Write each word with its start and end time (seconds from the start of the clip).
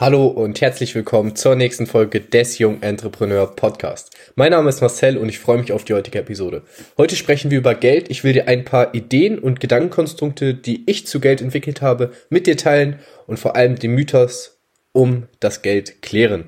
Hallo 0.00 0.28
und 0.28 0.62
herzlich 0.62 0.94
willkommen 0.94 1.36
zur 1.36 1.56
nächsten 1.56 1.86
Folge 1.86 2.22
des 2.22 2.56
Jung 2.56 2.80
Entrepreneur 2.80 3.54
Podcast. 3.54 4.16
Mein 4.34 4.52
Name 4.52 4.70
ist 4.70 4.80
Marcel 4.80 5.18
und 5.18 5.28
ich 5.28 5.38
freue 5.38 5.58
mich 5.58 5.72
auf 5.72 5.84
die 5.84 5.92
heutige 5.92 6.20
Episode. 6.20 6.62
Heute 6.96 7.16
sprechen 7.16 7.50
wir 7.50 7.58
über 7.58 7.74
Geld. 7.74 8.08
Ich 8.08 8.24
will 8.24 8.32
dir 8.32 8.48
ein 8.48 8.64
paar 8.64 8.94
Ideen 8.94 9.38
und 9.38 9.60
Gedankenkonstrukte, 9.60 10.54
die 10.54 10.84
ich 10.86 11.06
zu 11.06 11.20
Geld 11.20 11.42
entwickelt 11.42 11.82
habe, 11.82 12.12
mit 12.30 12.46
dir 12.46 12.56
teilen 12.56 12.98
und 13.26 13.38
vor 13.38 13.56
allem 13.56 13.78
den 13.78 13.90
Mythos 13.90 14.56
um 14.92 15.24
das 15.38 15.60
Geld 15.60 16.00
klären. 16.00 16.44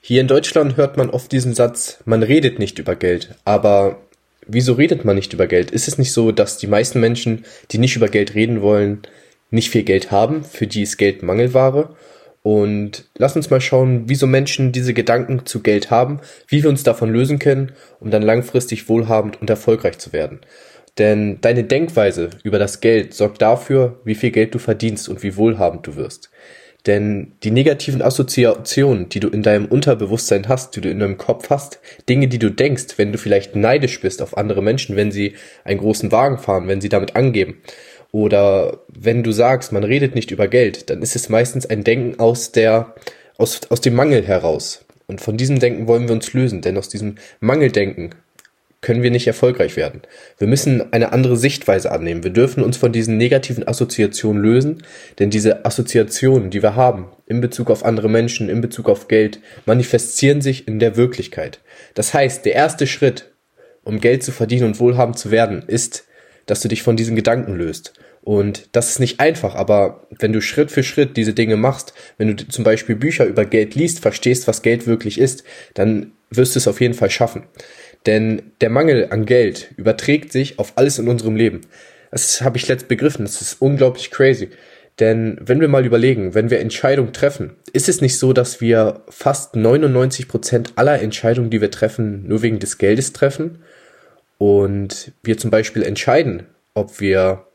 Hier 0.00 0.22
in 0.22 0.26
Deutschland 0.26 0.78
hört 0.78 0.96
man 0.96 1.10
oft 1.10 1.30
diesen 1.30 1.54
Satz, 1.54 1.98
man 2.06 2.22
redet 2.22 2.58
nicht 2.58 2.78
über 2.78 2.96
Geld. 2.96 3.34
Aber 3.44 4.00
wieso 4.46 4.72
redet 4.72 5.04
man 5.04 5.16
nicht 5.16 5.34
über 5.34 5.46
Geld? 5.46 5.70
Ist 5.72 5.88
es 5.88 5.98
nicht 5.98 6.14
so, 6.14 6.32
dass 6.32 6.56
die 6.56 6.68
meisten 6.68 7.00
Menschen, 7.00 7.44
die 7.70 7.76
nicht 7.76 7.96
über 7.96 8.08
Geld 8.08 8.34
reden 8.34 8.62
wollen, 8.62 9.02
nicht 9.50 9.68
viel 9.68 9.82
Geld 9.82 10.10
haben, 10.10 10.42
für 10.42 10.66
die 10.66 10.80
ist 10.80 10.96
Geld 10.96 11.22
Mangelware? 11.22 11.94
Und 12.46 13.06
lass 13.16 13.36
uns 13.36 13.48
mal 13.48 13.62
schauen, 13.62 14.02
wieso 14.04 14.26
Menschen 14.26 14.70
diese 14.70 14.92
Gedanken 14.92 15.46
zu 15.46 15.62
Geld 15.62 15.90
haben, 15.90 16.20
wie 16.46 16.62
wir 16.62 16.68
uns 16.68 16.82
davon 16.82 17.10
lösen 17.10 17.38
können, 17.38 17.72
um 18.00 18.10
dann 18.10 18.20
langfristig 18.20 18.86
wohlhabend 18.90 19.40
und 19.40 19.48
erfolgreich 19.48 19.96
zu 19.96 20.12
werden. 20.12 20.40
Denn 20.98 21.40
deine 21.40 21.64
Denkweise 21.64 22.28
über 22.42 22.58
das 22.58 22.80
Geld 22.80 23.14
sorgt 23.14 23.40
dafür, 23.40 23.98
wie 24.04 24.14
viel 24.14 24.30
Geld 24.30 24.54
du 24.54 24.58
verdienst 24.58 25.08
und 25.08 25.22
wie 25.22 25.38
wohlhabend 25.38 25.86
du 25.86 25.96
wirst. 25.96 26.30
Denn 26.86 27.32
die 27.42 27.50
negativen 27.50 28.02
Assoziationen, 28.02 29.08
die 29.08 29.20
du 29.20 29.28
in 29.28 29.42
deinem 29.42 29.64
Unterbewusstsein 29.64 30.48
hast, 30.48 30.76
die 30.76 30.82
du 30.82 30.90
in 30.90 30.98
deinem 30.98 31.16
Kopf 31.16 31.48
hast, 31.48 31.80
Dinge, 32.10 32.28
die 32.28 32.38
du 32.38 32.50
denkst, 32.50 32.98
wenn 32.98 33.10
du 33.10 33.16
vielleicht 33.16 33.56
neidisch 33.56 34.02
bist 34.02 34.20
auf 34.20 34.36
andere 34.36 34.62
Menschen, 34.62 34.96
wenn 34.96 35.10
sie 35.10 35.34
einen 35.64 35.80
großen 35.80 36.12
Wagen 36.12 36.36
fahren, 36.36 36.68
wenn 36.68 36.82
sie 36.82 36.90
damit 36.90 37.16
angeben, 37.16 37.62
oder 38.14 38.78
wenn 38.86 39.24
du 39.24 39.32
sagst, 39.32 39.72
man 39.72 39.82
redet 39.82 40.14
nicht 40.14 40.30
über 40.30 40.46
Geld, 40.46 40.88
dann 40.88 41.02
ist 41.02 41.16
es 41.16 41.28
meistens 41.28 41.66
ein 41.66 41.82
Denken 41.82 42.20
aus 42.20 42.52
der, 42.52 42.94
aus, 43.38 43.62
aus 43.70 43.80
dem 43.80 43.96
Mangel 43.96 44.24
heraus. 44.24 44.84
Und 45.08 45.20
von 45.20 45.36
diesem 45.36 45.58
Denken 45.58 45.88
wollen 45.88 46.06
wir 46.06 46.14
uns 46.14 46.32
lösen, 46.32 46.60
denn 46.60 46.78
aus 46.78 46.88
diesem 46.88 47.16
Mangeldenken 47.40 48.10
können 48.82 49.02
wir 49.02 49.10
nicht 49.10 49.26
erfolgreich 49.26 49.76
werden. 49.76 50.02
Wir 50.38 50.46
müssen 50.46 50.92
eine 50.92 51.10
andere 51.12 51.36
Sichtweise 51.36 51.90
annehmen. 51.90 52.22
Wir 52.22 52.30
dürfen 52.30 52.62
uns 52.62 52.76
von 52.76 52.92
diesen 52.92 53.16
negativen 53.16 53.66
Assoziationen 53.66 54.40
lösen, 54.40 54.84
denn 55.18 55.30
diese 55.30 55.64
Assoziationen, 55.64 56.50
die 56.50 56.62
wir 56.62 56.76
haben 56.76 57.08
in 57.26 57.40
Bezug 57.40 57.68
auf 57.68 57.84
andere 57.84 58.08
Menschen, 58.08 58.48
in 58.48 58.60
Bezug 58.60 58.88
auf 58.88 59.08
Geld, 59.08 59.40
manifestieren 59.66 60.40
sich 60.40 60.68
in 60.68 60.78
der 60.78 60.96
Wirklichkeit. 60.96 61.58
Das 61.94 62.14
heißt, 62.14 62.44
der 62.44 62.54
erste 62.54 62.86
Schritt, 62.86 63.32
um 63.82 63.98
Geld 63.98 64.22
zu 64.22 64.30
verdienen 64.30 64.66
und 64.66 64.78
wohlhabend 64.78 65.18
zu 65.18 65.32
werden, 65.32 65.64
ist, 65.66 66.04
dass 66.46 66.60
du 66.60 66.68
dich 66.68 66.82
von 66.82 66.96
diesen 66.96 67.16
Gedanken 67.16 67.54
löst. 67.54 67.94
Und 68.22 68.68
das 68.72 68.90
ist 68.90 69.00
nicht 69.00 69.20
einfach, 69.20 69.54
aber 69.54 70.06
wenn 70.18 70.32
du 70.32 70.40
Schritt 70.40 70.70
für 70.70 70.82
Schritt 70.82 71.16
diese 71.16 71.34
Dinge 71.34 71.56
machst, 71.56 71.92
wenn 72.16 72.36
du 72.36 72.48
zum 72.48 72.64
Beispiel 72.64 72.96
Bücher 72.96 73.26
über 73.26 73.44
Geld 73.44 73.74
liest, 73.74 74.00
verstehst, 74.00 74.48
was 74.48 74.62
Geld 74.62 74.86
wirklich 74.86 75.18
ist, 75.18 75.44
dann 75.74 76.12
wirst 76.30 76.54
du 76.54 76.58
es 76.58 76.68
auf 76.68 76.80
jeden 76.80 76.94
Fall 76.94 77.10
schaffen. 77.10 77.44
Denn 78.06 78.52
der 78.60 78.70
Mangel 78.70 79.08
an 79.10 79.26
Geld 79.26 79.70
überträgt 79.76 80.32
sich 80.32 80.58
auf 80.58 80.72
alles 80.76 80.98
in 80.98 81.08
unserem 81.08 81.36
Leben. 81.36 81.62
Das 82.10 82.42
habe 82.42 82.56
ich 82.56 82.68
letzt 82.68 82.88
begriffen. 82.88 83.24
Das 83.24 83.40
ist 83.42 83.60
unglaublich 83.60 84.10
crazy. 84.10 84.50
Denn 85.00 85.38
wenn 85.40 85.60
wir 85.60 85.68
mal 85.68 85.84
überlegen, 85.84 86.34
wenn 86.34 86.50
wir 86.50 86.60
Entscheidungen 86.60 87.12
treffen, 87.12 87.56
ist 87.72 87.88
es 87.88 88.00
nicht 88.00 88.18
so, 88.18 88.32
dass 88.32 88.60
wir 88.60 89.02
fast 89.08 89.56
99 89.56 90.28
Prozent 90.28 90.72
aller 90.76 91.00
Entscheidungen, 91.00 91.50
die 91.50 91.60
wir 91.60 91.72
treffen, 91.72 92.28
nur 92.28 92.42
wegen 92.42 92.60
des 92.60 92.78
Geldes 92.78 93.12
treffen? 93.12 93.58
Und 94.38 95.12
wir 95.22 95.38
zum 95.38 95.50
Beispiel 95.50 95.82
entscheiden, 95.82 96.46
ob 96.74 97.00
wir 97.00 97.46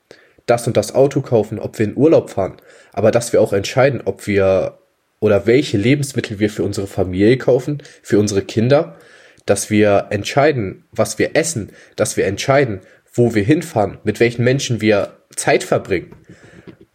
das 0.46 0.66
und 0.66 0.78
das 0.78 0.96
Auto 0.96 1.22
kaufen, 1.22 1.60
ob 1.60 1.78
wir 1.78 1.86
in 1.86 1.96
Urlaub 1.96 2.30
fahren, 2.32 2.58
aber 2.94 3.12
dass 3.12 3.34
wir 3.34 3.42
auch 3.42 3.54
entscheiden, 3.54 4.02
ob 4.06 4.26
wir 4.28 4.80
oder 5.20 5.46
welche 5.46 5.78
Lebensmittel 5.78 6.40
wir 6.40 6.50
für 6.50 6.64
unsere 6.64 6.88
Familie 6.88 7.38
kaufen, 7.38 7.84
für 8.02 8.20
unsere 8.20 8.42
Kinder, 8.42 8.98
dass 9.46 9.70
wir 9.70 10.08
entscheiden, 10.12 10.86
was 10.92 11.20
wir 11.20 11.36
essen, 11.36 11.72
dass 11.96 12.18
wir 12.18 12.26
entscheiden, 12.26 12.82
wo 13.14 13.36
wir 13.36 13.44
hinfahren, 13.44 13.98
mit 14.04 14.20
welchen 14.20 14.44
Menschen 14.44 14.82
wir 14.82 15.18
Zeit 15.36 15.64
verbringen. 15.64 16.16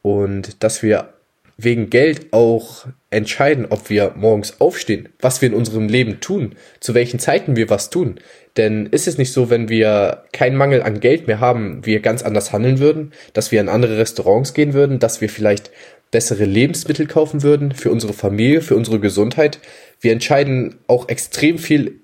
Und 0.03 0.63
dass 0.63 0.83
wir 0.83 1.15
wegen 1.57 1.91
Geld 1.91 2.33
auch 2.33 2.87
entscheiden, 3.15 3.67
ob 3.71 3.89
wir 3.91 4.13
morgens 4.17 4.61
aufstehen, 4.61 5.09
was 5.21 5.41
wir 5.41 5.49
in 5.49 5.55
unserem 5.55 5.89
Leben 5.89 6.21
tun, 6.21 6.55
zu 6.81 6.95
welchen 6.95 7.19
Zeiten 7.19 7.57
wir 7.57 7.71
was 7.71 7.91
tun. 7.91 8.21
Denn 8.57 8.87
ist 8.87 9.09
es 9.09 9.19
nicht 9.19 9.33
so, 9.33 9.51
wenn 9.51 9.69
wir 9.69 10.25
keinen 10.33 10.57
Mangel 10.57 10.83
an 10.83 11.01
Geld 11.01 11.27
mehr 11.27 11.41
haben, 11.41 11.85
wir 11.85 12.01
ganz 12.01 12.23
anders 12.23 12.53
handeln 12.53 12.79
würden, 12.79 13.13
dass 13.33 13.53
wir 13.53 13.61
in 13.61 13.69
andere 13.69 13.99
Restaurants 13.99 14.55
gehen 14.55 14.75
würden, 14.75 14.99
dass 14.99 15.21
wir 15.21 15.29
vielleicht 15.29 15.71
bessere 16.11 16.45
Lebensmittel 16.45 17.07
kaufen 17.07 17.43
würden 17.43 17.73
für 17.73 17.91
unsere 17.91 18.13
Familie, 18.13 18.61
für 18.61 18.77
unsere 18.77 19.01
Gesundheit. 19.01 19.59
Wir 20.01 20.13
entscheiden 20.13 20.77
auch 20.87 21.09
extrem 21.09 21.59
viel 21.59 22.01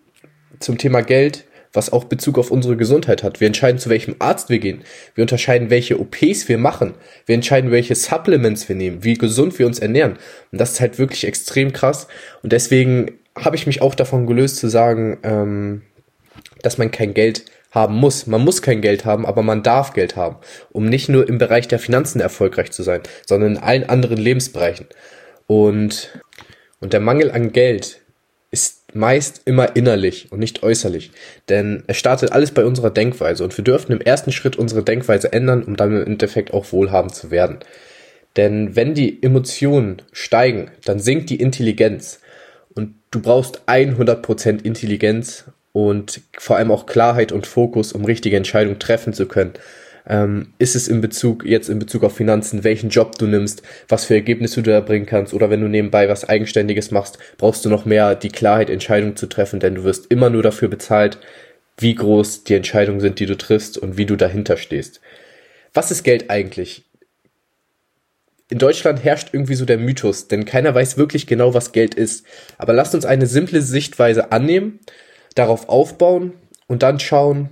zum 0.59 0.79
Thema 0.79 1.03
Geld, 1.03 1.45
was 1.73 1.93
auch 1.93 2.05
Bezug 2.05 2.39
auf 2.39 2.51
unsere 2.51 2.77
Gesundheit 2.77 3.23
hat. 3.23 3.41
Wir 3.41 3.47
entscheiden, 3.47 3.79
zu 3.79 3.91
welchem 3.91 4.17
Arzt 4.19 4.49
wir 4.49 4.59
gehen. 4.59 4.83
Wir 5.15 5.23
unterscheiden, 5.23 5.71
welche 5.71 6.01
OPs 6.01 6.49
wir 6.49 6.59
machen. 6.59 6.95
Wir 7.27 7.35
entscheiden, 7.35 7.71
welche 7.71 7.95
Supplements 7.95 8.69
wir 8.69 8.77
nehmen, 8.77 9.05
wie 9.05 9.15
gesund 9.15 9.59
wir 9.59 9.67
uns 9.67 9.79
ernähren. 9.79 10.19
Und 10.51 10.61
das 10.61 10.73
ist 10.73 10.81
halt 10.81 10.99
wirklich 10.99 11.25
extrem 11.25 11.73
krass. 11.73 12.09
Und 12.43 12.53
deswegen 12.53 13.19
habe 13.37 13.57
ich 13.57 13.67
mich 13.67 13.83
auch 13.83 13.95
davon 13.95 14.27
gelöst 14.27 14.57
zu 14.57 14.69
sagen, 14.69 15.19
ähm, 15.23 15.83
dass 16.63 16.79
man 16.79 16.91
kein 16.91 17.15
Geld 17.15 17.45
haben 17.71 17.95
muss. 17.95 18.27
Man 18.27 18.43
muss 18.43 18.63
kein 18.63 18.81
Geld 18.81 19.05
haben, 19.05 19.25
aber 19.25 19.43
man 19.43 19.63
darf 19.63 19.93
Geld 19.93 20.17
haben, 20.17 20.37
um 20.73 20.87
nicht 20.87 21.09
nur 21.09 21.29
im 21.29 21.39
Bereich 21.39 21.69
der 21.69 21.79
Finanzen 21.79 22.21
erfolgreich 22.21 22.73
zu 22.73 22.83
sein, 22.83 23.03
sondern 23.27 23.53
in 23.53 23.63
allen 23.63 23.89
anderen 23.89 24.19
Lebensbereichen. 24.19 24.87
Und, 25.47 26.21
und 26.81 26.93
der 26.93 27.01
Mangel 27.01 27.31
an 27.31 27.53
Geld 27.53 28.01
ist 28.51 28.80
meist 28.95 29.43
immer 29.45 29.77
innerlich 29.77 30.31
und 30.31 30.39
nicht 30.39 30.63
äußerlich. 30.63 31.11
Denn 31.49 31.85
es 31.87 31.97
startet 31.97 32.33
alles 32.33 32.53
bei 32.53 32.65
unserer 32.65 32.91
Denkweise 32.91 33.45
und 33.45 33.57
wir 33.57 33.65
dürfen 33.65 33.93
im 33.93 34.01
ersten 34.01 34.33
Schritt 34.33 34.57
unsere 34.57 34.83
Denkweise 34.83 35.33
ändern, 35.33 35.63
um 35.63 35.77
dann 35.77 35.97
im 35.97 36.07
Endeffekt 36.07 36.53
auch 36.53 36.73
wohlhabend 36.73 37.15
zu 37.15 37.31
werden. 37.31 37.59
Denn 38.37 38.77
wenn 38.77 38.95
die 38.95 39.23
Emotionen 39.23 40.03
steigen, 40.13 40.71
dann 40.85 41.01
sinkt 41.01 41.31
die 41.31 41.41
Intelligenz. 41.41 42.21
Und 42.75 42.95
du 43.11 43.21
brauchst 43.21 43.63
100% 43.67 44.65
Intelligenz, 44.65 45.47
und 45.73 46.23
vor 46.37 46.57
allem 46.57 46.71
auch 46.71 46.87
Klarheit 46.87 47.33
und 47.33 47.47
Fokus, 47.47 47.93
um 47.93 48.05
richtige 48.05 48.37
Entscheidungen 48.37 48.79
treffen 48.79 49.13
zu 49.13 49.27
können. 49.27 49.53
Ähm, 50.07 50.55
ist 50.59 50.77
es 50.77 50.89
in 50.89 51.01
Bezug, 51.01 51.45
jetzt 51.45 51.69
in 51.69 51.79
Bezug 51.79 52.05
auf 52.05 52.17
Finanzen, 52.17 52.65
welchen 52.65 52.91
Job 52.91 53.19
du 53.19 53.27
nimmst, 53.27 53.63
was 53.89 54.05
für 54.05 54.15
Ergebnisse 54.15 54.63
du 54.63 54.71
da 54.71 54.81
bringen 54.81 55.07
kannst, 55.07 55.35
oder 55.35 55.51
wenn 55.51 55.61
du 55.61 55.69
nebenbei 55.69 56.09
was 56.09 56.29
Eigenständiges 56.29 56.91
machst, 56.91 57.19
brauchst 57.39 57.65
du 57.65 57.69
noch 57.69 57.85
mehr 57.85 58.15
die 58.15 58.31
Klarheit, 58.31 58.71
Entscheidungen 58.71 59.17
zu 59.17 59.27
treffen, 59.27 59.61
denn 59.61 59.75
du 59.75 59.85
wirst 59.85 60.07
immer 60.11 60.31
nur 60.31 60.43
dafür 60.43 60.69
bezahlt, 60.69 61.19
wie 61.79 61.95
groß 61.95 62.45
die 62.45 62.55
Entscheidungen 62.55 63.01
sind, 63.01 63.19
die 63.21 63.27
du 63.27 63.37
triffst 63.37 63.79
und 63.79 63.97
wie 63.97 64.07
du 64.07 64.17
dahinter 64.17 64.57
stehst. 64.57 65.01
Was 65.73 65.91
ist 65.91 66.03
Geld 66.03 66.31
eigentlich? 66.31 66.85
In 68.51 68.59
Deutschland 68.59 69.05
herrscht 69.05 69.29
irgendwie 69.33 69.55
so 69.55 69.65
der 69.65 69.79
Mythos, 69.79 70.27
denn 70.27 70.45
keiner 70.45 70.75
weiß 70.75 70.97
wirklich 70.97 71.27
genau, 71.27 71.55
was 71.55 71.73
Geld 71.73 71.95
ist. 71.95 72.27
Aber 72.59 72.73
lasst 72.73 72.97
uns 72.97 73.05
eine 73.05 73.27
simple 73.27 73.63
Sichtweise 73.63 74.33
annehmen 74.33 74.81
darauf 75.35 75.69
aufbauen 75.69 76.33
und 76.67 76.83
dann 76.83 77.01
schauen, 77.01 77.51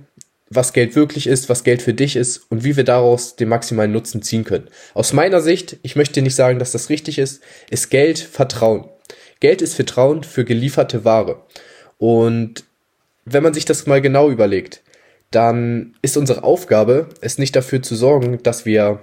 was 0.49 0.73
Geld 0.73 0.95
wirklich 0.95 1.27
ist, 1.27 1.49
was 1.49 1.63
Geld 1.63 1.81
für 1.81 1.93
dich 1.93 2.15
ist 2.15 2.45
und 2.49 2.63
wie 2.63 2.75
wir 2.75 2.83
daraus 2.83 3.35
den 3.35 3.49
maximalen 3.49 3.91
Nutzen 3.91 4.21
ziehen 4.21 4.43
können. 4.43 4.67
Aus 4.93 5.13
meiner 5.13 5.41
Sicht, 5.41 5.77
ich 5.83 5.95
möchte 5.95 6.21
nicht 6.21 6.35
sagen, 6.35 6.59
dass 6.59 6.71
das 6.71 6.89
richtig 6.89 7.19
ist, 7.19 7.41
ist 7.69 7.89
Geld 7.89 8.19
Vertrauen. 8.19 8.89
Geld 9.39 9.61
ist 9.61 9.75
Vertrauen 9.75 10.23
für 10.23 10.43
gelieferte 10.45 11.05
Ware. 11.05 11.43
Und 11.97 12.63
wenn 13.25 13.43
man 13.43 13.53
sich 13.53 13.65
das 13.65 13.85
mal 13.85 14.01
genau 14.01 14.29
überlegt, 14.29 14.81
dann 15.31 15.95
ist 16.01 16.17
unsere 16.17 16.43
Aufgabe, 16.43 17.09
es 17.21 17.37
nicht 17.37 17.55
dafür 17.55 17.81
zu 17.83 17.95
sorgen, 17.95 18.41
dass 18.41 18.65
wir 18.65 19.01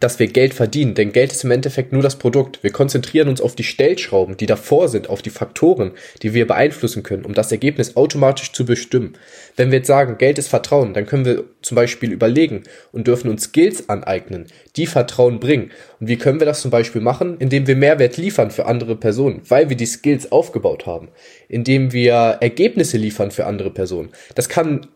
dass 0.00 0.18
wir 0.18 0.26
Geld 0.26 0.54
verdienen, 0.54 0.94
denn 0.94 1.12
Geld 1.12 1.32
ist 1.32 1.44
im 1.44 1.50
Endeffekt 1.50 1.92
nur 1.92 2.02
das 2.02 2.16
Produkt. 2.16 2.62
Wir 2.62 2.70
konzentrieren 2.70 3.28
uns 3.28 3.40
auf 3.40 3.54
die 3.54 3.64
Stellschrauben, 3.64 4.36
die 4.36 4.46
davor 4.46 4.88
sind, 4.88 5.08
auf 5.08 5.22
die 5.22 5.30
Faktoren, 5.30 5.92
die 6.22 6.34
wir 6.34 6.46
beeinflussen 6.46 7.02
können, 7.02 7.24
um 7.24 7.34
das 7.34 7.52
Ergebnis 7.52 7.96
automatisch 7.96 8.52
zu 8.52 8.64
bestimmen. 8.64 9.14
Wenn 9.56 9.70
wir 9.70 9.78
jetzt 9.78 9.86
sagen, 9.86 10.18
Geld 10.18 10.38
ist 10.38 10.48
Vertrauen, 10.48 10.94
dann 10.94 11.06
können 11.06 11.24
wir 11.24 11.44
zum 11.62 11.74
Beispiel 11.74 12.12
überlegen 12.12 12.64
und 12.92 13.06
dürfen 13.06 13.30
uns 13.30 13.44
Skills 13.44 13.88
aneignen, 13.88 14.46
die 14.76 14.86
Vertrauen 14.86 15.40
bringen. 15.40 15.70
Und 16.00 16.08
wie 16.08 16.18
können 16.18 16.40
wir 16.40 16.46
das 16.46 16.60
zum 16.60 16.70
Beispiel 16.70 17.00
machen? 17.00 17.36
Indem 17.38 17.66
wir 17.66 17.76
Mehrwert 17.76 18.16
liefern 18.16 18.50
für 18.50 18.66
andere 18.66 18.96
Personen, 18.96 19.42
weil 19.48 19.68
wir 19.68 19.76
die 19.76 19.86
Skills 19.86 20.30
aufgebaut 20.30 20.86
haben. 20.86 21.08
Indem 21.48 21.92
wir 21.92 22.38
Ergebnisse 22.40 22.98
liefern 22.98 23.30
für 23.30 23.46
andere 23.46 23.70
Personen. 23.70 24.10
Das 24.34 24.48
kann 24.48 24.86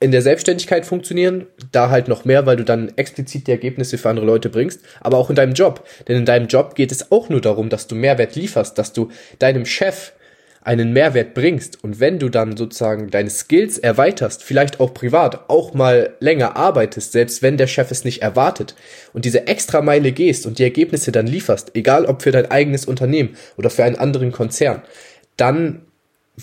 in 0.00 0.12
der 0.12 0.22
Selbstständigkeit 0.22 0.86
funktionieren, 0.86 1.46
da 1.72 1.90
halt 1.90 2.08
noch 2.08 2.24
mehr, 2.24 2.46
weil 2.46 2.56
du 2.56 2.64
dann 2.64 2.92
explizit 2.96 3.46
die 3.46 3.50
Ergebnisse 3.50 3.98
für 3.98 4.08
andere 4.08 4.26
Leute 4.26 4.48
bringst, 4.48 4.80
aber 5.00 5.16
auch 5.16 5.30
in 5.30 5.36
deinem 5.36 5.54
Job. 5.54 5.84
Denn 6.06 6.16
in 6.16 6.24
deinem 6.24 6.46
Job 6.46 6.74
geht 6.74 6.92
es 6.92 7.10
auch 7.10 7.28
nur 7.28 7.40
darum, 7.40 7.68
dass 7.68 7.86
du 7.88 7.94
Mehrwert 7.94 8.36
lieferst, 8.36 8.78
dass 8.78 8.92
du 8.92 9.10
deinem 9.38 9.66
Chef 9.66 10.12
einen 10.62 10.92
Mehrwert 10.92 11.34
bringst 11.34 11.82
und 11.82 11.98
wenn 11.98 12.18
du 12.18 12.28
dann 12.28 12.56
sozusagen 12.56 13.10
deine 13.10 13.30
Skills 13.30 13.78
erweiterst, 13.78 14.42
vielleicht 14.42 14.80
auch 14.80 14.92
privat, 14.92 15.48
auch 15.48 15.72
mal 15.72 16.14
länger 16.20 16.56
arbeitest, 16.56 17.12
selbst 17.12 17.42
wenn 17.42 17.56
der 17.56 17.68
Chef 17.68 17.90
es 17.90 18.04
nicht 18.04 18.22
erwartet 18.22 18.74
und 19.14 19.24
diese 19.24 19.46
extra 19.46 19.80
Meile 19.80 20.12
gehst 20.12 20.46
und 20.46 20.58
die 20.58 20.64
Ergebnisse 20.64 21.10
dann 21.10 21.26
lieferst, 21.26 21.70
egal 21.74 22.04
ob 22.04 22.22
für 22.22 22.32
dein 22.32 22.50
eigenes 22.50 22.84
Unternehmen 22.84 23.36
oder 23.56 23.70
für 23.70 23.84
einen 23.84 23.96
anderen 23.96 24.30
Konzern, 24.30 24.82
dann 25.38 25.87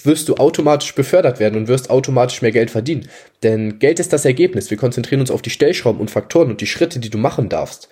wirst 0.04 0.28
du 0.28 0.36
automatisch 0.36 0.94
befördert 0.94 1.40
werden 1.40 1.56
und 1.56 1.68
wirst 1.68 1.90
automatisch 1.90 2.42
mehr 2.42 2.52
Geld 2.52 2.70
verdienen. 2.70 3.08
Denn 3.44 3.80
Geld 3.80 4.00
ist 4.00 4.12
das 4.12 4.26
Ergebnis. 4.26 4.70
Wir 4.70 4.78
konzentrieren 4.78 5.22
uns 5.22 5.32
auf 5.32 5.42
die 5.42 5.50
Stellschrauben 5.50 6.02
und 6.02 6.12
Faktoren 6.12 6.50
und 6.50 6.62
die 6.62 6.68
Schritte, 6.68 7.00
die 7.00 7.10
du 7.10 7.18
machen 7.18 7.50
darfst. 7.50 7.88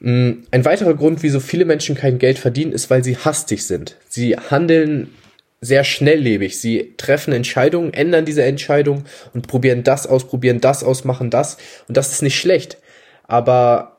Mm, 0.00 0.32
ein 0.50 0.64
weiterer 0.64 0.94
Grund, 0.94 1.22
wieso 1.22 1.40
viele 1.40 1.64
Menschen 1.64 1.96
kein 1.96 2.18
Geld 2.18 2.38
verdienen, 2.38 2.72
ist, 2.72 2.90
weil 2.90 3.02
sie 3.02 3.16
hastig 3.16 3.66
sind. 3.66 3.96
Sie 4.08 4.36
handeln 4.36 5.08
sehr 5.60 5.82
schnelllebig. 5.82 6.60
Sie 6.60 6.94
treffen 6.96 7.32
Entscheidungen, 7.32 7.92
ändern 7.92 8.24
diese 8.24 8.44
Entscheidung 8.44 9.04
und 9.34 9.48
probieren 9.48 9.82
das 9.82 10.06
aus, 10.06 10.26
probieren 10.26 10.60
das 10.60 10.84
aus, 10.84 11.04
machen 11.04 11.30
das. 11.30 11.56
Und 11.88 11.96
das 11.96 12.12
ist 12.12 12.22
nicht 12.22 12.38
schlecht. 12.38 12.78
Aber 13.24 13.97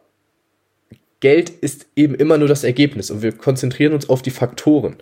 Geld 1.21 1.49
ist 1.49 1.87
eben 1.95 2.15
immer 2.15 2.37
nur 2.37 2.47
das 2.47 2.63
Ergebnis 2.63 3.11
und 3.11 3.21
wir 3.21 3.33
konzentrieren 3.33 3.93
uns 3.93 4.09
auf 4.09 4.21
die 4.21 4.31
Faktoren. 4.31 4.95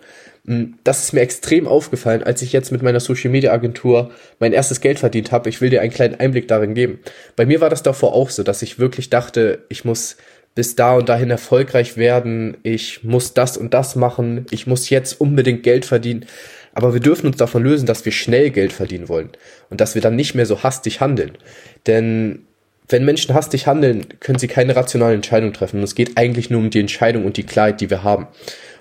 Mm, 0.44 0.74
das 0.82 1.04
ist 1.04 1.12
mir 1.12 1.20
extrem 1.20 1.68
aufgefallen, 1.68 2.24
als 2.24 2.42
ich 2.42 2.52
jetzt 2.52 2.72
mit 2.72 2.82
meiner 2.82 3.00
Social 3.00 3.30
Media 3.30 3.52
Agentur 3.52 4.10
mein 4.40 4.52
erstes 4.52 4.80
Geld 4.80 4.98
verdient 4.98 5.30
habe. 5.30 5.48
Ich 5.48 5.60
will 5.60 5.70
dir 5.70 5.80
einen 5.80 5.92
kleinen 5.92 6.16
Einblick 6.16 6.48
darin 6.48 6.74
geben. 6.74 6.98
Bei 7.36 7.46
mir 7.46 7.60
war 7.60 7.70
das 7.70 7.82
davor 7.82 8.14
auch 8.14 8.30
so, 8.30 8.42
dass 8.42 8.62
ich 8.62 8.78
wirklich 8.78 9.10
dachte, 9.10 9.64
ich 9.68 9.84
muss 9.84 10.16
bis 10.54 10.74
da 10.74 10.96
und 10.96 11.08
dahin 11.08 11.30
erfolgreich 11.30 11.96
werden, 11.96 12.56
ich 12.64 13.04
muss 13.04 13.32
das 13.32 13.56
und 13.56 13.74
das 13.74 13.94
machen, 13.94 14.46
ich 14.50 14.66
muss 14.66 14.90
jetzt 14.90 15.20
unbedingt 15.20 15.62
Geld 15.62 15.84
verdienen. 15.84 16.26
Aber 16.72 16.94
wir 16.94 17.00
dürfen 17.00 17.26
uns 17.26 17.36
davon 17.36 17.62
lösen, 17.62 17.86
dass 17.86 18.04
wir 18.04 18.10
schnell 18.10 18.50
Geld 18.50 18.72
verdienen 18.72 19.08
wollen 19.08 19.30
und 19.70 19.80
dass 19.80 19.94
wir 19.94 20.02
dann 20.02 20.16
nicht 20.16 20.34
mehr 20.34 20.46
so 20.46 20.64
hastig 20.64 21.00
handeln. 21.00 21.38
Denn 21.86 22.46
wenn 22.88 23.04
Menschen 23.04 23.34
hastig 23.34 23.66
handeln, 23.66 24.06
können 24.20 24.38
sie 24.38 24.48
keine 24.48 24.74
rationalen 24.74 25.16
Entscheidungen 25.16 25.52
treffen. 25.52 25.82
Es 25.82 25.94
geht 25.94 26.16
eigentlich 26.16 26.50
nur 26.50 26.60
um 26.60 26.70
die 26.70 26.80
Entscheidung 26.80 27.24
und 27.24 27.36
die 27.36 27.44
Klarheit, 27.44 27.80
die 27.80 27.90
wir 27.90 28.02
haben. 28.02 28.28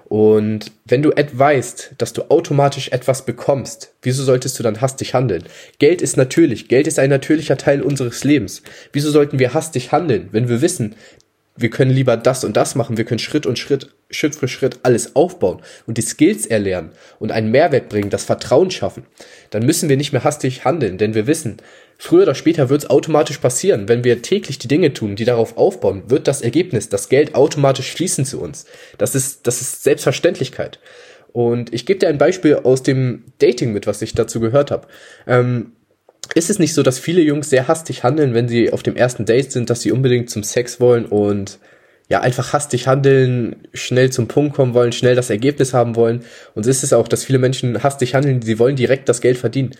Und 0.10 0.72
wenn 0.86 1.02
du 1.02 1.12
weißt, 1.12 1.96
dass 1.98 2.14
du 2.14 2.30
automatisch 2.30 2.90
etwas 2.90 3.26
bekommst, 3.26 3.94
wieso 4.02 4.24
solltest 4.24 4.58
du 4.58 4.64
dann 4.64 4.80
hastig 4.80 5.14
handeln? 5.14 5.44
Geld 5.80 6.02
ist 6.02 6.16
natürlich, 6.16 6.70
Geld 6.70 6.88
ist 6.88 6.98
ein 6.98 7.10
natürlicher 7.10 7.58
Teil 7.58 7.82
unseres 7.82 8.24
Lebens. 8.24 8.64
Wieso 8.94 9.12
sollten 9.12 9.38
wir 9.38 9.54
hastig 9.54 9.92
handeln, 9.92 10.30
wenn 10.32 10.48
wir 10.48 10.62
wissen, 10.62 10.96
wir 11.58 11.70
können 11.70 11.92
lieber 11.92 12.16
das 12.16 12.46
und 12.46 12.56
das 12.56 12.76
machen, 12.76 12.98
wir 12.98 13.04
können 13.04 13.20
Schritt 13.20 13.46
und 13.46 13.60
Schritt, 13.60 13.90
Schritt 14.10 14.36
für 14.36 14.48
Schritt 14.48 14.80
alles 14.84 15.16
aufbauen 15.16 15.62
und 15.86 15.98
die 15.98 16.02
Skills 16.02 16.46
erlernen 16.46 16.92
und 17.20 17.32
einen 17.32 17.52
Mehrwert 17.52 17.90
bringen, 17.90 18.10
das 18.10 18.24
Vertrauen 18.24 18.72
schaffen, 18.72 19.06
dann 19.50 19.66
müssen 19.66 19.90
wir 19.90 19.98
nicht 19.98 20.14
mehr 20.14 20.24
hastig 20.24 20.64
handeln, 20.64 20.98
denn 20.98 21.14
wir 21.14 21.28
wissen, 21.28 21.58
früher 21.98 22.24
oder 22.24 22.36
später 22.36 22.70
wird 22.70 22.84
es 22.84 22.90
automatisch 22.90 23.40
passieren. 23.40 23.90
Wenn 23.90 24.04
wir 24.04 24.22
täglich 24.22 24.60
die 24.60 24.68
Dinge 24.68 24.94
tun, 24.94 25.16
die 25.16 25.26
darauf 25.26 25.58
aufbauen, 25.58 26.04
wird 26.08 26.28
das 26.28 26.42
Ergebnis, 26.42 26.90
das 26.90 27.10
Geld 27.10 27.36
automatisch 27.36 27.92
fließen 27.94 28.26
zu 28.26 28.40
uns. 28.40 28.66
Das 28.98 29.16
ist, 29.16 29.46
das 29.46 29.62
ist 29.62 29.84
Selbstverständlichkeit. 29.84 30.80
Und 31.34 31.74
ich 31.74 31.86
gebe 31.86 32.00
dir 32.00 32.08
ein 32.08 32.18
Beispiel 32.18 32.56
aus 32.56 32.84
dem 32.84 33.26
Dating 33.40 33.74
mit, 33.74 33.88
was 33.88 34.02
ich 34.02 34.14
dazu 34.14 34.40
gehört 34.40 34.72
habe. 34.72 34.88
Ähm, 35.28 35.74
ist 36.34 36.50
es 36.50 36.60
nicht 36.60 36.74
so, 36.74 36.84
dass 36.84 37.00
viele 37.00 37.22
Jungs 37.22 37.50
sehr 37.50 37.68
hastig 37.68 38.04
handeln, 38.04 38.34
wenn 38.34 38.48
sie 38.48 38.72
auf 38.72 38.84
dem 38.84 38.96
ersten 38.96 39.26
Date 39.26 39.52
sind, 39.52 39.70
dass 39.70 39.82
sie 39.82 39.92
unbedingt 39.92 40.30
zum 40.30 40.44
Sex 40.44 40.80
wollen 40.80 41.06
und 41.06 41.60
ja, 42.10 42.22
einfach 42.22 42.54
hastig 42.54 42.88
handeln, 42.88 43.68
schnell 43.74 44.12
zum 44.12 44.28
Punkt 44.28 44.56
kommen 44.56 44.74
wollen, 44.74 44.94
schnell 44.94 45.16
das 45.16 45.30
Ergebnis 45.30 45.74
haben 45.74 45.96
wollen. 45.96 46.24
Und 46.56 46.64
so 46.64 46.70
ist 46.70 46.84
es 46.84 46.94
auch, 46.94 47.08
dass 47.08 47.26
viele 47.26 47.40
Menschen 47.40 47.84
hastig 47.84 48.16
handeln, 48.16 48.42
sie 48.42 48.60
wollen 48.60 48.76
direkt 48.76 49.10
das 49.10 49.22
Geld 49.22 49.38
verdienen. 49.38 49.72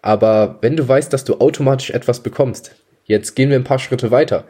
Aber 0.00 0.58
wenn 0.60 0.76
du 0.76 0.86
weißt, 0.86 1.12
dass 1.12 1.24
du 1.24 1.38
automatisch 1.38 1.90
etwas 1.90 2.20
bekommst, 2.20 2.72
jetzt 3.04 3.34
gehen 3.34 3.50
wir 3.50 3.56
ein 3.56 3.64
paar 3.64 3.78
Schritte 3.78 4.10
weiter. 4.10 4.44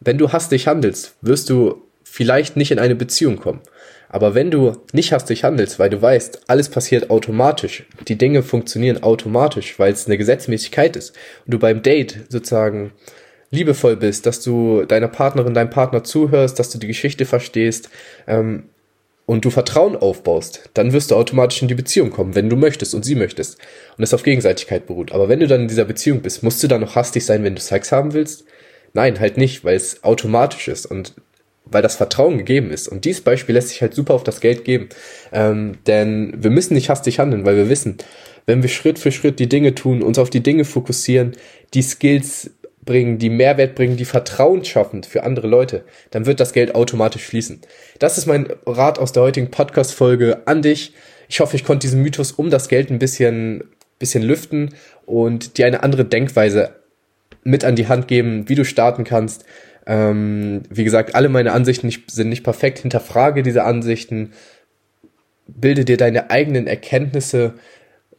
Wenn 0.00 0.18
du 0.18 0.32
hastig 0.32 0.66
handelst, 0.66 1.14
wirst 1.22 1.48
du 1.48 1.82
vielleicht 2.04 2.56
nicht 2.56 2.70
in 2.70 2.78
eine 2.78 2.94
Beziehung 2.94 3.36
kommen. 3.36 3.60
Aber 4.08 4.34
wenn 4.34 4.50
du 4.50 4.76
nicht 4.92 5.12
hastig 5.12 5.44
handelst, 5.44 5.78
weil 5.78 5.90
du 5.90 6.00
weißt, 6.00 6.42
alles 6.46 6.68
passiert 6.68 7.10
automatisch, 7.10 7.84
die 8.06 8.16
Dinge 8.16 8.42
funktionieren 8.42 9.02
automatisch, 9.02 9.78
weil 9.78 9.92
es 9.92 10.06
eine 10.06 10.16
Gesetzmäßigkeit 10.16 10.96
ist 10.96 11.14
und 11.44 11.54
du 11.54 11.58
beim 11.58 11.82
Date 11.82 12.20
sozusagen 12.28 12.92
liebevoll 13.50 13.96
bist, 13.96 14.26
dass 14.26 14.40
du 14.40 14.84
deiner 14.84 15.08
Partnerin, 15.08 15.54
deinem 15.54 15.70
Partner 15.70 16.04
zuhörst, 16.04 16.58
dass 16.58 16.70
du 16.70 16.78
die 16.78 16.86
Geschichte 16.86 17.24
verstehst 17.24 17.90
ähm, 18.26 18.64
und 19.24 19.44
du 19.44 19.50
Vertrauen 19.50 19.96
aufbaust, 19.96 20.70
dann 20.74 20.92
wirst 20.92 21.10
du 21.10 21.16
automatisch 21.16 21.62
in 21.62 21.68
die 21.68 21.74
Beziehung 21.74 22.10
kommen, 22.10 22.34
wenn 22.34 22.48
du 22.48 22.56
möchtest 22.56 22.94
und 22.94 23.04
sie 23.04 23.14
möchtest 23.14 23.58
und 23.96 24.04
es 24.04 24.14
auf 24.14 24.22
Gegenseitigkeit 24.22 24.86
beruht. 24.86 25.12
Aber 25.12 25.28
wenn 25.28 25.40
du 25.40 25.46
dann 25.46 25.62
in 25.62 25.68
dieser 25.68 25.84
Beziehung 25.84 26.20
bist, 26.20 26.42
musst 26.42 26.62
du 26.62 26.68
dann 26.68 26.80
noch 26.80 26.94
hastig 26.94 27.24
sein, 27.24 27.42
wenn 27.44 27.54
du 27.54 27.60
Sex 27.60 27.92
haben 27.92 28.12
willst? 28.12 28.44
Nein, 28.92 29.20
halt 29.20 29.36
nicht, 29.36 29.64
weil 29.64 29.76
es 29.76 30.02
automatisch 30.04 30.68
ist 30.68 30.86
und 30.86 31.14
weil 31.66 31.82
das 31.82 31.96
Vertrauen 31.96 32.38
gegeben 32.38 32.70
ist. 32.70 32.88
Und 32.88 33.04
dieses 33.04 33.22
Beispiel 33.22 33.54
lässt 33.54 33.70
sich 33.70 33.82
halt 33.82 33.94
super 33.94 34.14
auf 34.14 34.24
das 34.24 34.40
Geld 34.40 34.64
geben. 34.64 34.88
Ähm, 35.32 35.78
denn 35.86 36.32
wir 36.36 36.50
müssen 36.50 36.74
nicht 36.74 36.88
hastig 36.88 37.18
handeln, 37.18 37.44
weil 37.44 37.56
wir 37.56 37.68
wissen, 37.68 37.98
wenn 38.46 38.62
wir 38.62 38.68
Schritt 38.68 39.00
für 39.00 39.10
Schritt 39.10 39.40
die 39.40 39.48
Dinge 39.48 39.74
tun, 39.74 40.02
uns 40.02 40.18
auf 40.18 40.30
die 40.30 40.42
Dinge 40.42 40.64
fokussieren, 40.64 41.32
die 41.74 41.82
Skills 41.82 42.52
bringen, 42.86 43.18
die 43.18 43.28
Mehrwert 43.28 43.74
bringen, 43.74 43.96
die 43.96 44.06
Vertrauen 44.06 44.64
schaffen 44.64 45.02
für 45.02 45.24
andere 45.24 45.46
Leute, 45.46 45.84
dann 46.10 46.24
wird 46.24 46.40
das 46.40 46.54
Geld 46.54 46.74
automatisch 46.74 47.24
fließen. 47.24 47.60
Das 47.98 48.16
ist 48.16 48.26
mein 48.26 48.48
Rat 48.64 48.98
aus 48.98 49.12
der 49.12 49.24
heutigen 49.24 49.50
Podcast-Folge 49.50 50.46
an 50.46 50.62
dich. 50.62 50.94
Ich 51.28 51.40
hoffe, 51.40 51.56
ich 51.56 51.64
konnte 51.64 51.86
diesen 51.86 52.02
Mythos 52.02 52.32
um 52.32 52.48
das 52.48 52.68
Geld 52.68 52.90
ein 52.90 52.98
bisschen, 52.98 53.64
bisschen 53.98 54.22
lüften 54.22 54.74
und 55.04 55.58
dir 55.58 55.66
eine 55.66 55.82
andere 55.82 56.04
Denkweise 56.04 56.70
mit 57.44 57.64
an 57.64 57.76
die 57.76 57.88
Hand 57.88 58.08
geben, 58.08 58.48
wie 58.48 58.54
du 58.54 58.64
starten 58.64 59.04
kannst, 59.04 59.44
ähm, 59.86 60.62
wie 60.68 60.84
gesagt, 60.84 61.14
alle 61.14 61.28
meine 61.28 61.52
Ansichten 61.52 61.86
nicht, 61.86 62.10
sind 62.10 62.28
nicht 62.28 62.42
perfekt. 62.42 62.80
Hinterfrage 62.80 63.42
diese 63.42 63.64
Ansichten, 63.64 64.32
bilde 65.46 65.84
dir 65.84 65.96
deine 65.96 66.30
eigenen 66.30 66.66
Erkenntnisse 66.66 67.54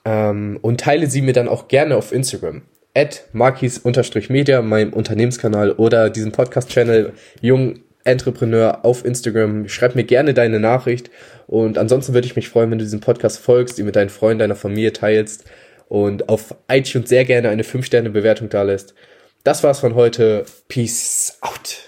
ähm, 0.06 0.58
und 0.62 0.80
teile 0.80 1.08
sie 1.08 1.22
mir 1.22 1.34
dann 1.34 1.50
auch 1.50 1.68
gerne 1.68 1.98
auf 1.98 2.12
Instagram. 2.12 2.62
At 2.98 3.26
markis-media, 3.32 4.64
meinem 4.64 4.92
Unternehmenskanal 4.92 5.72
oder 5.74 6.10
diesem 6.10 6.32
Podcast-Channel 6.32 7.14
Jung 7.42 7.82
Entrepreneur 8.04 8.84
auf 8.84 9.06
Instagram. 9.06 9.70
Schreib 9.70 9.94
mir 9.94 10.04
gerne 10.04 10.34
deine 10.34 10.60
Nachricht 10.60 11.12
und 11.46 11.78
ansonsten 11.78 12.16
würde 12.16 12.26
ich 12.26 12.36
mich 12.36 12.50
freuen, 12.50 12.72
wenn 12.72 12.80
du 12.80 12.86
diesem 12.86 13.00
Podcast 13.02 13.38
folgst, 13.38 13.78
ihn 13.78 13.86
mit 13.86 13.96
deinen 13.96 14.10
Freunden, 14.10 14.40
deiner 14.40 14.56
Familie 14.56 14.94
teilst 14.94 15.44
und 15.90 16.28
auf 16.28 16.56
iTunes 16.70 17.08
sehr 17.08 17.24
gerne 17.24 17.50
eine 17.50 17.62
5-Sterne-Bewertung 17.62 18.50
da 18.50 18.64
lässt. 18.64 18.96
Das 19.44 19.64
war's 19.64 19.80
von 19.80 19.94
heute. 19.94 20.46
Peace 20.68 21.38
out. 21.42 21.87